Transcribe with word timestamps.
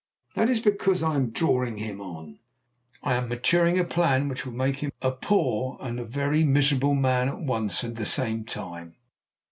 That 0.33 0.49
is 0.49 0.59
because 0.61 1.03
I 1.03 1.13
am 1.13 1.29
drawing 1.29 1.77
him 1.77 2.01
on. 2.01 2.39
I 3.03 3.13
am 3.13 3.29
maturing 3.29 3.77
a 3.77 3.83
plan 3.83 4.29
which 4.29 4.47
will 4.47 4.53
make 4.53 4.77
him 4.77 4.91
a 4.99 5.11
poor 5.11 5.77
and 5.79 5.99
a 5.99 6.03
very 6.05 6.43
miserable 6.43 6.95
man 6.95 7.29
at 7.29 7.37
one 7.37 7.69
and 7.83 7.95
the 7.95 8.05
same 8.07 8.43
time. 8.43 8.95